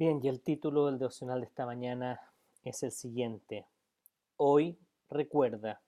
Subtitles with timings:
[0.00, 2.22] Bien, y el título del devocional de esta mañana
[2.64, 3.66] es el siguiente.
[4.38, 4.78] Hoy
[5.10, 5.82] recuerda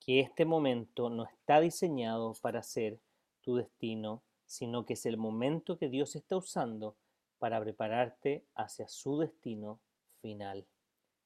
[0.00, 2.98] que este momento no está diseñado para ser
[3.42, 6.96] tu destino, sino que es el momento que Dios está usando
[7.38, 9.80] para prepararte hacia su destino
[10.22, 10.64] final,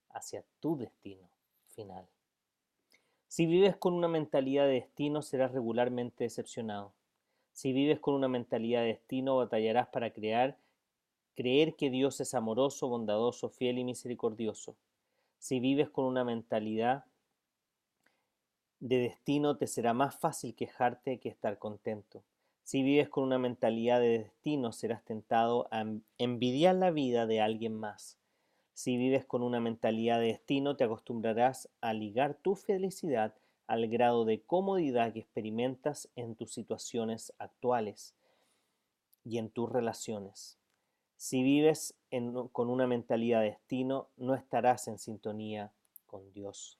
[0.08, 1.30] hacia tu destino
[1.68, 2.08] final.
[3.28, 6.92] Si vives con una mentalidad de destino, serás regularmente decepcionado.
[7.52, 10.58] Si vives con una mentalidad de destino, batallarás para crear
[11.34, 14.76] creer que Dios es amoroso, bondadoso, fiel y misericordioso.
[15.38, 17.04] Si vives con una mentalidad
[18.80, 22.22] de destino, te será más fácil quejarte que estar contento.
[22.62, 25.84] Si vives con una mentalidad de destino, serás tentado a
[26.18, 28.18] envidiar la vida de alguien más.
[28.74, 33.34] Si vives con una mentalidad de destino, te acostumbrarás a ligar tu felicidad
[33.66, 38.14] al grado de comodidad que experimentas en tus situaciones actuales
[39.24, 40.59] y en tus relaciones.
[41.20, 41.94] Si vives
[42.52, 45.70] con una mentalidad de destino, no estarás en sintonía
[46.06, 46.78] con Dios.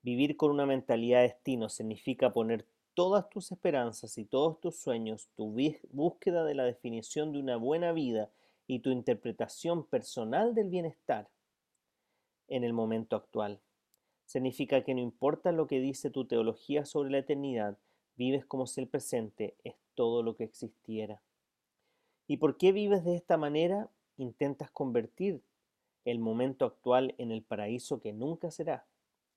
[0.00, 5.28] Vivir con una mentalidad de destino significa poner todas tus esperanzas y todos tus sueños,
[5.34, 5.52] tu
[5.90, 8.30] búsqueda de la definición de una buena vida
[8.68, 11.28] y tu interpretación personal del bienestar
[12.46, 13.60] en el momento actual.
[14.24, 17.76] Significa que no importa lo que dice tu teología sobre la eternidad,
[18.14, 21.20] vives como si el presente es todo lo que existiera.
[22.26, 23.90] ¿Y por qué vives de esta manera?
[24.16, 25.42] Intentas convertir
[26.04, 28.86] el momento actual en el paraíso que nunca será.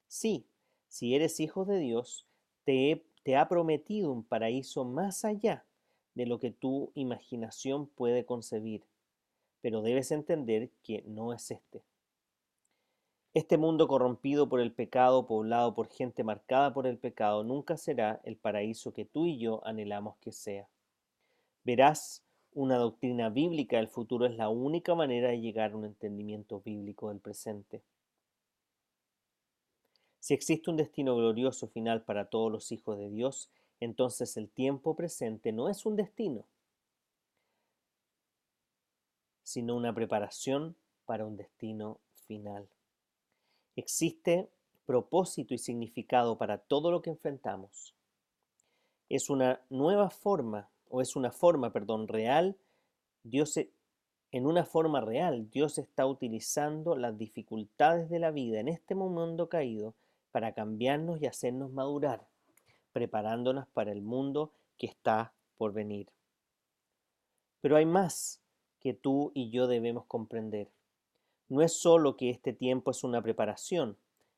[0.07, 0.47] Sí,
[0.87, 2.25] si eres hijo de Dios,
[2.63, 5.65] te, te ha prometido un paraíso más allá
[6.13, 8.83] de lo que tu imaginación puede concebir,
[9.61, 11.83] pero debes entender que no es este.
[13.33, 18.21] Este mundo corrompido por el pecado, poblado por gente marcada por el pecado, nunca será
[18.23, 20.69] el paraíso que tú y yo anhelamos que sea.
[21.65, 22.24] Verás
[22.55, 27.09] una doctrina bíblica del futuro es la única manera de llegar a un entendimiento bíblico
[27.09, 27.83] del presente.
[30.21, 33.51] Si existe un destino glorioso final para todos los hijos de Dios,
[33.81, 36.45] entonces el tiempo presente no es un destino,
[39.43, 42.67] sino una preparación para un destino final.
[43.75, 44.49] Existe
[44.85, 47.93] propósito y significado para todo lo que enfrentamos.
[49.09, 52.55] Es una nueva forma o es una forma, perdón, real,
[53.23, 53.57] Dios
[54.31, 59.49] en una forma real, Dios está utilizando las dificultades de la vida en este mundo
[59.49, 59.93] caído
[60.31, 62.25] para cambiarnos y hacernos madurar,
[62.93, 66.07] preparándonos para el mundo que está por venir.
[67.59, 68.39] Pero hay más
[68.79, 70.69] que tú y yo debemos comprender.
[71.49, 73.97] No es solo que este tiempo es una preparación,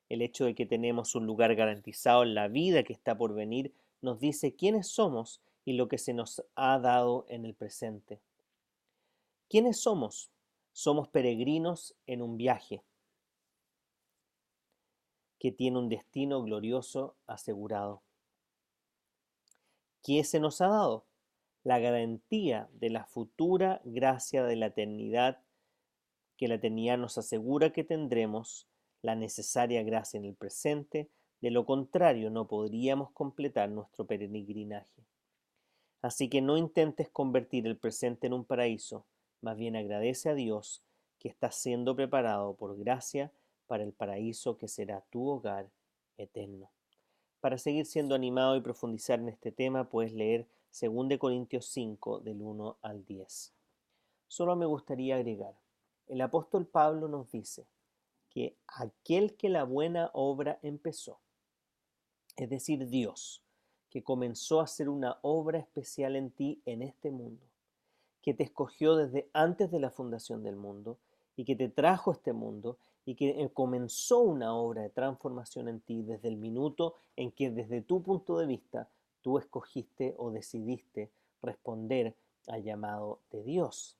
[0.10, 3.76] el hecho de que tenemos un lugar garantizado en la vida que está por venir
[4.02, 8.22] nos dice quiénes somos y lo que se nos ha dado en el presente.
[9.50, 10.32] ¿Quiénes somos?
[10.72, 12.86] Somos peregrinos en un viaje
[15.38, 18.02] que tiene un destino glorioso asegurado.
[20.04, 21.06] ¿Qué se nos ha dado?
[21.66, 25.44] La garantía de la futura gracia de la eternidad,
[26.38, 28.70] que la eternidad nos asegura que tendremos
[29.02, 31.10] la necesaria gracia en el presente,
[31.42, 34.97] de lo contrario no podríamos completar nuestro peregrinaje.
[36.02, 39.06] Así que no intentes convertir el presente en un paraíso,
[39.42, 40.84] más bien agradece a Dios
[41.20, 43.32] que estás siendo preparado por gracia
[43.66, 45.70] para el paraíso que será tu hogar
[46.18, 46.72] eterno.
[47.40, 50.48] Para seguir siendo animado y profundizar en este tema, puedes leer
[50.80, 53.54] 2 Corintios 5 del 1 al 10.
[54.28, 55.56] Solo me gustaría agregar,
[56.08, 57.68] el apóstol Pablo nos dice
[58.30, 61.20] que aquel que la buena obra empezó,
[62.36, 63.44] es decir, Dios,
[63.90, 67.46] que comenzó a hacer una obra especial en ti en este mundo,
[68.22, 70.98] que te escogió desde antes de la fundación del mundo
[71.36, 75.70] y que te trajo a este mundo y que eh, comenzó una obra de transformación
[75.70, 78.90] en ti desde el minuto en que desde tu punto de vista
[79.22, 81.10] tú escogiste o decidiste
[81.42, 82.16] responder
[82.48, 83.98] al llamado de Dios,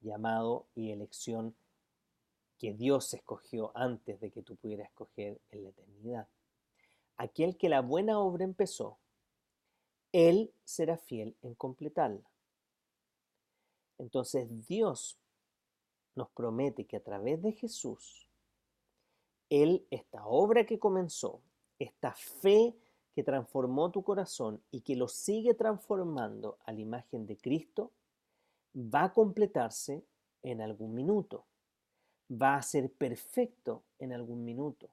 [0.00, 1.54] llamado y elección
[2.58, 6.28] que Dios escogió antes de que tú pudieras escoger en la eternidad.
[7.20, 8.96] Aquel que la buena obra empezó,
[10.10, 12.26] Él será fiel en completarla.
[13.98, 15.18] Entonces Dios
[16.14, 18.26] nos promete que a través de Jesús,
[19.50, 21.42] Él, esta obra que comenzó,
[21.78, 22.74] esta fe
[23.14, 27.92] que transformó tu corazón y que lo sigue transformando a la imagen de Cristo,
[28.74, 30.02] va a completarse
[30.42, 31.44] en algún minuto,
[32.30, 34.88] va a ser perfecto en algún minuto.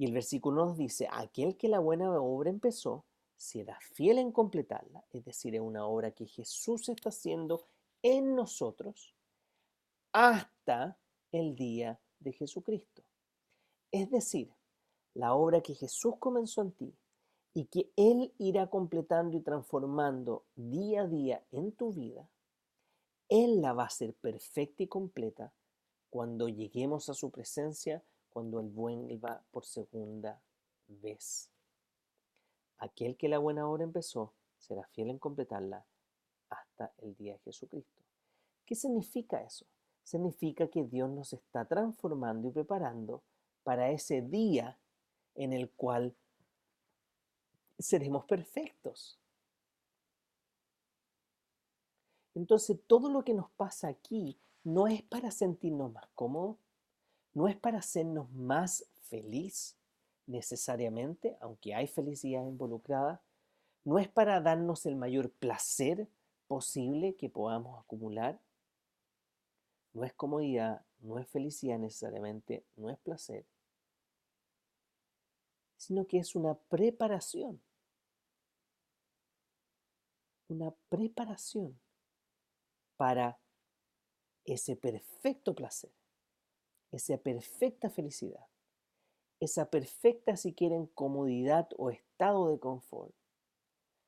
[0.00, 3.04] Y el versículo nos dice, aquel que la buena obra empezó,
[3.36, 7.66] será fiel en completarla, es decir, es una obra que Jesús está haciendo
[8.00, 9.14] en nosotros
[10.10, 10.98] hasta
[11.32, 13.02] el día de Jesucristo.
[13.92, 14.50] Es decir,
[15.12, 16.94] la obra que Jesús comenzó en ti
[17.52, 22.26] y que Él irá completando y transformando día a día en tu vida,
[23.28, 25.52] Él la va a hacer perfecta y completa
[26.08, 30.40] cuando lleguemos a su presencia, cuando Él vuelva por segunda
[30.86, 31.50] vez.
[32.78, 35.84] Aquel que la buena obra empezó será fiel en completarla
[36.48, 38.02] hasta el día de Jesucristo.
[38.64, 39.66] ¿Qué significa eso?
[40.02, 43.22] Significa que Dios nos está transformando y preparando
[43.62, 44.78] para ese día
[45.34, 46.14] en el cual
[47.78, 49.18] seremos perfectos.
[52.34, 56.56] Entonces todo lo que nos pasa aquí no es para sentirnos más cómodos,
[57.34, 59.76] no es para hacernos más feliz
[60.26, 63.22] necesariamente, aunque hay felicidad involucrada,
[63.84, 66.08] no es para darnos el mayor placer
[66.46, 68.40] posible que podamos acumular,
[69.92, 73.44] no es comodidad, no es felicidad necesariamente, no es placer,
[75.76, 77.60] sino que es una preparación.
[80.48, 81.80] Una preparación
[82.96, 83.38] para
[84.44, 85.92] ese perfecto placer,
[86.92, 88.46] esa perfecta felicidad,
[89.38, 93.14] esa perfecta, si quieren, comodidad o estado de confort,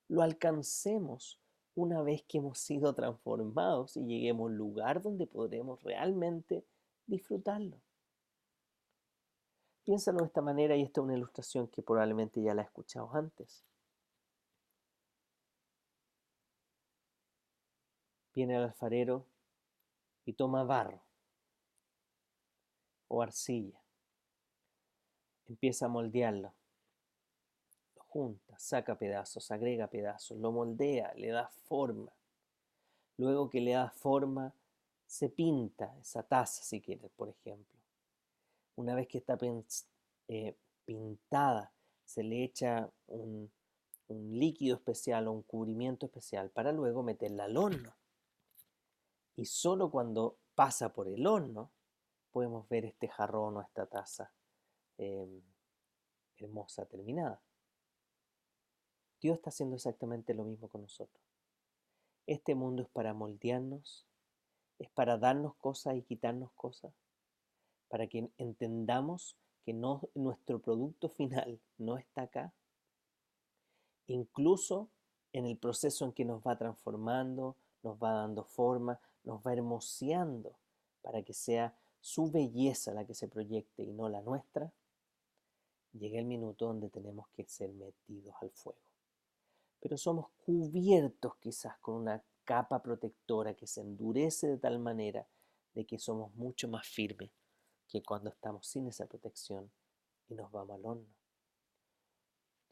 [0.09, 1.41] lo alcancemos
[1.75, 6.67] una vez que hemos sido transformados y lleguemos al lugar donde podremos realmente
[7.07, 7.81] disfrutarlo.
[9.85, 13.11] Piénsalo de esta manera y esta es una ilustración que probablemente ya la he escuchado
[13.15, 13.65] antes.
[18.35, 19.27] Viene el alfarero
[20.25, 21.03] y toma barro
[23.13, 23.79] o arcilla.
[25.47, 26.55] Empieza a moldearlo.
[27.95, 32.11] Lo junta, saca pedazos, agrega pedazos, lo moldea, le da forma.
[33.19, 34.55] Luego que le da forma,
[35.07, 37.79] se pinta esa taza, si quieres, por ejemplo.
[38.77, 39.37] Una vez que está
[40.29, 40.57] eh,
[40.87, 41.71] pintada,
[42.07, 43.53] se le echa un,
[44.09, 47.95] un líquido especial o un cubrimiento especial para luego meterla al horno.
[49.37, 51.71] Y solo cuando pasa por el horno
[52.33, 54.33] podemos ver este jarrón o esta taza
[54.99, 55.43] em,
[56.39, 57.41] hermosa terminada.
[59.21, 61.23] Dios está haciendo exactamente lo mismo con nosotros.
[62.27, 64.07] Este mundo es para moldearnos,
[64.79, 66.93] es para darnos cosas y quitarnos cosas,
[67.89, 72.53] para que entendamos que nuestro producto final no está acá.
[74.09, 74.89] Incluso
[75.33, 80.57] en el proceso en que nos va transformando, nos va dando forma, nos va hermoseando
[81.01, 84.73] para que sea su belleza la que se proyecte y no la nuestra,
[85.93, 88.81] llega el minuto donde tenemos que ser metidos al fuego.
[89.81, 95.27] Pero somos cubiertos quizás con una capa protectora que se endurece de tal manera
[95.75, 97.31] de que somos mucho más firmes
[97.89, 99.71] que cuando estamos sin esa protección
[100.29, 101.15] y nos vamos al horno,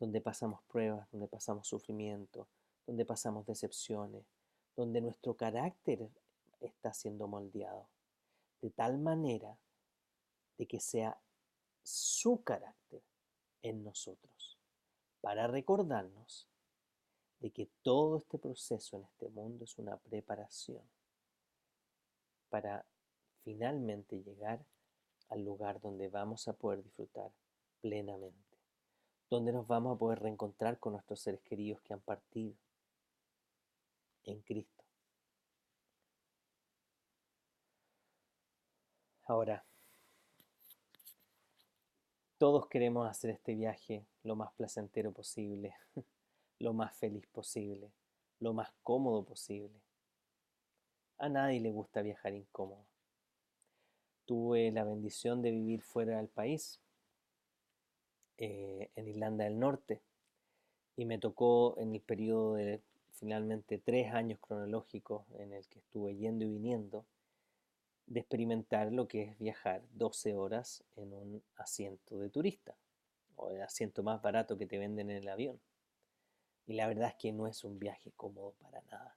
[0.01, 2.49] donde pasamos pruebas, donde pasamos sufrimiento,
[2.85, 4.25] donde pasamos decepciones,
[4.75, 6.11] donde nuestro carácter
[6.61, 7.87] está siendo moldeado,
[8.61, 9.57] de tal manera
[10.59, 11.19] de que sea
[11.83, 13.03] su carácter
[13.63, 14.59] en nosotros,
[15.21, 16.49] para recordarnos
[17.41, 20.83] de que todo este proceso en este mundo es una preparación
[22.51, 22.85] para
[23.43, 24.65] finalmente llegar
[25.29, 27.33] al lugar donde vamos a poder disfrutar
[27.81, 28.59] plenamente,
[29.31, 32.55] donde nos vamos a poder reencontrar con nuestros seres queridos que han partido
[34.25, 34.80] en Cristo.
[39.31, 39.65] Ahora,
[42.37, 45.73] todos queremos hacer este viaje lo más placentero posible,
[46.59, 47.93] lo más feliz posible,
[48.41, 49.81] lo más cómodo posible.
[51.19, 52.85] A nadie le gusta viajar incómodo
[54.25, 56.81] tuve la bendición de vivir fuera del país,
[58.39, 60.01] eh, en Irlanda del Norte,
[60.97, 62.81] y me tocó en el periodo de
[63.13, 67.05] finalmente tres años cronológicos en el que estuve yendo y viniendo,
[68.11, 72.75] de experimentar lo que es viajar 12 horas en un asiento de turista
[73.37, 75.61] o el asiento más barato que te venden en el avión.
[76.67, 79.17] Y la verdad es que no es un viaje cómodo para nada.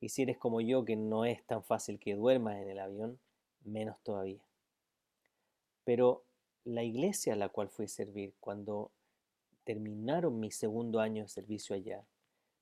[0.00, 3.20] Y si eres como yo, que no es tan fácil que duermas en el avión,
[3.62, 4.42] menos todavía.
[5.84, 6.24] Pero
[6.64, 8.90] la iglesia a la cual fui a servir, cuando
[9.64, 12.06] terminaron mi segundo año de servicio allá,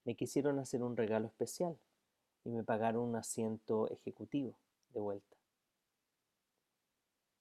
[0.05, 1.79] me quisieron hacer un regalo especial
[2.45, 4.57] y me pagaron un asiento ejecutivo
[4.93, 5.37] de vuelta,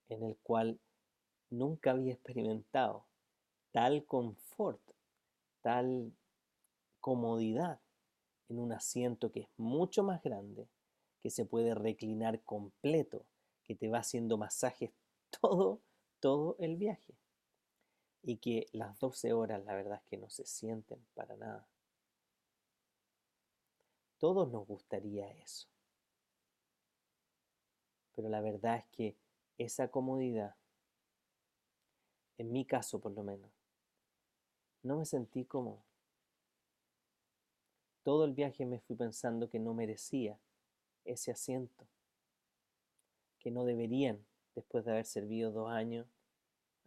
[0.10, 0.80] en el cual
[1.50, 3.06] nunca había experimentado
[3.72, 4.82] tal confort,
[5.62, 6.12] tal
[7.00, 7.80] comodidad
[8.50, 10.68] en un asiento que es mucho más grande,
[11.22, 13.26] que se puede reclinar completo,
[13.64, 14.92] que te va haciendo masajes
[15.42, 15.82] todo,
[16.20, 17.16] todo el viaje.
[18.22, 21.68] Y que las 12 horas la verdad es que no se sienten para nada.
[24.18, 25.68] Todos nos gustaría eso.
[28.20, 29.16] Pero la verdad es que
[29.58, 30.54] esa comodidad,
[32.38, 33.50] en mi caso por lo menos,
[34.84, 35.86] no me sentí como...
[38.04, 40.38] Todo el viaje me fui pensando que no merecía
[41.06, 41.88] ese asiento,
[43.40, 44.20] que no deberían,
[44.54, 46.06] después de haber servido dos años,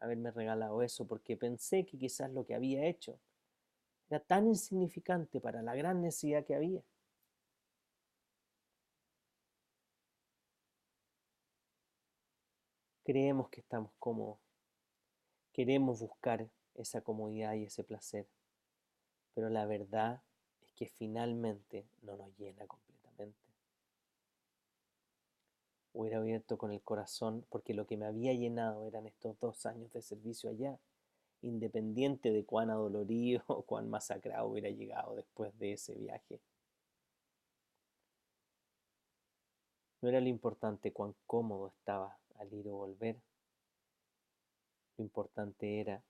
[0.00, 3.18] haberme regalado eso, porque pensé que quizás lo que había hecho
[4.10, 6.82] era tan insignificante para la gran necesidad que había.
[13.04, 14.38] Creemos que estamos cómodos,
[15.52, 18.28] queremos buscar esa comodidad y ese placer.
[19.34, 20.22] Pero la verdad
[20.64, 23.38] es que finalmente no nos llena completamente.
[25.94, 29.92] Hubiera abierto con el corazón porque lo que me había llenado eran estos dos años
[29.92, 30.78] de servicio allá,
[31.42, 36.40] independiente de cuán adolorido o cuán masacrado hubiera llegado después de ese viaje.
[40.00, 43.20] No era lo importante cuán cómodo estaba al o volver.
[44.96, 46.02] Lo importante era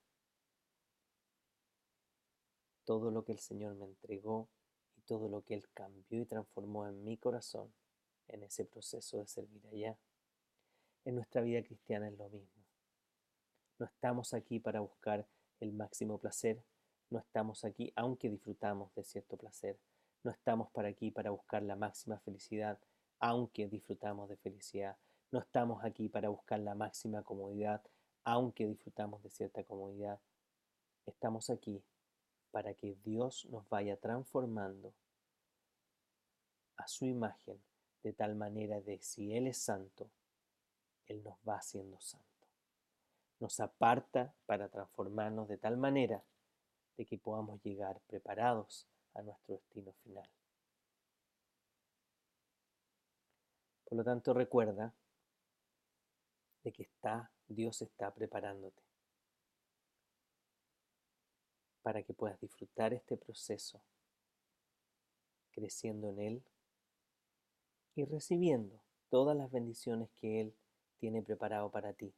[2.85, 4.49] todo lo que el Señor me entregó
[4.97, 7.73] y todo lo que Él cambió y transformó en mi corazón
[8.29, 9.99] en ese proceso de servir allá.
[11.05, 12.63] En nuestra vida cristiana es lo mismo.
[13.79, 15.27] No estamos aquí para buscar
[15.61, 16.65] el máximo placer,
[17.11, 19.79] no estamos aquí aunque disfrutamos de cierto placer,
[20.23, 22.79] no estamos para aquí para buscar la máxima felicidad,
[23.19, 24.97] aunque disfrutamos de felicidad,
[25.33, 27.83] no estamos aquí para buscar la máxima comodidad,
[28.23, 30.21] aunque disfrutamos de cierta comodidad.
[31.07, 31.83] Estamos aquí
[32.51, 34.93] para que Dios nos vaya transformando
[36.77, 37.59] a su imagen
[38.03, 40.11] de tal manera de si Él es santo,
[41.07, 42.27] Él nos va haciendo santo.
[43.41, 46.23] Nos aparta para transformarnos de tal manera
[46.99, 50.29] de que podamos llegar preparados a nuestro destino final.
[53.85, 54.93] Por lo tanto, recuerda
[56.63, 58.83] de que está, Dios está preparándote
[61.83, 63.83] para que puedas disfrutar este proceso,
[65.51, 66.43] creciendo en Él
[67.95, 70.55] y recibiendo todas las bendiciones que Él
[70.99, 72.15] tiene preparado para ti,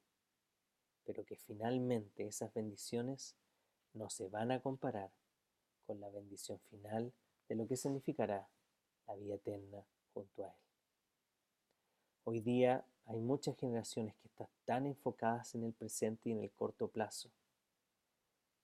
[1.04, 3.34] pero que finalmente esas bendiciones
[3.94, 5.10] no se van a comparar
[5.86, 7.12] con la bendición final
[7.48, 8.48] de lo que significará
[9.06, 10.54] la vida eterna junto a Él.
[12.24, 16.50] Hoy día hay muchas generaciones que están tan enfocadas en el presente y en el
[16.50, 17.30] corto plazo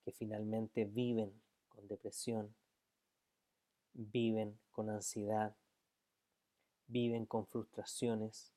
[0.05, 1.33] que finalmente viven
[1.69, 2.55] con depresión,
[3.93, 5.55] viven con ansiedad,
[6.87, 8.51] viven con frustraciones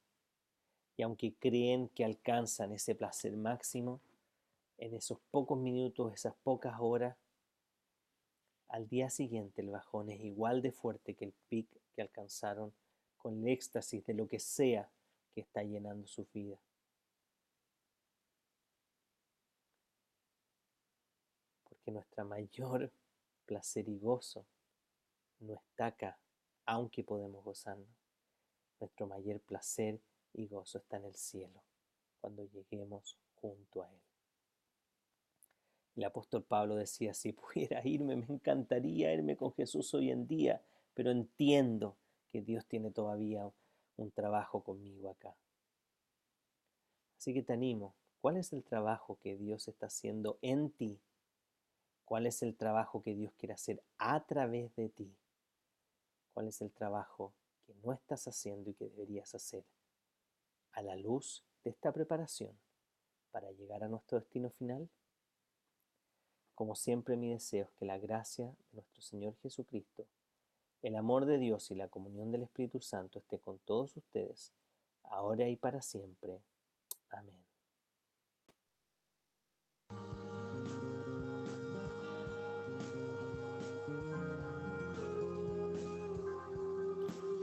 [0.96, 4.00] y aunque creen que alcanzan ese placer máximo,
[4.78, 7.16] en esos pocos minutos, esas pocas horas,
[8.70, 12.74] al día siguiente el bajón es igual de fuerte que el pic que alcanzaron
[13.18, 14.90] con el éxtasis de lo que sea
[15.34, 16.58] que está llenando su vida.
[21.84, 22.92] que nuestra mayor
[23.46, 24.46] placer y gozo
[25.40, 26.18] no está acá,
[26.66, 27.88] aunque podemos gozarnos.
[28.80, 30.00] Nuestro mayor placer
[30.34, 31.62] y gozo está en el cielo,
[32.22, 34.02] cuando lleguemos junto a Él.
[35.96, 40.64] El apóstol Pablo decía, si pudiera irme, me encantaría irme con Jesús hoy en día,
[40.94, 41.98] pero entiendo
[42.32, 43.50] que Dios tiene todavía
[43.98, 45.36] un trabajo conmigo acá.
[47.18, 51.02] Así que te animo, ¿cuál es el trabajo que Dios está haciendo en ti
[52.06, 55.16] ¿Cuál es el trabajo que Dios quiere hacer a través de ti?
[56.34, 57.34] ¿Cuál es el trabajo
[57.66, 59.66] que no estás haciendo y que deberías hacer
[60.74, 62.56] a la luz de esta preparación
[63.32, 64.90] para llegar a nuestro destino final?
[66.56, 70.06] Como siempre mi deseo es que la gracia de nuestro Señor Jesucristo,
[70.84, 74.54] el amor de Dios y la comunión del Espíritu Santo esté con todos ustedes,
[75.06, 76.42] ahora y para siempre.
[77.10, 77.36] Amén.